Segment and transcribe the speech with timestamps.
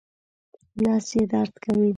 [0.83, 1.89] نس یې درد کوي